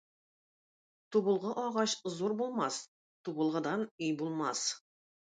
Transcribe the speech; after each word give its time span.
Тубылгы 1.15 1.51
агач 1.65 1.91
зур 2.15 2.35
булмас, 2.39 2.79
тубылгыдан 3.29 3.85
өй 4.07 4.11
булмас. 4.23 4.65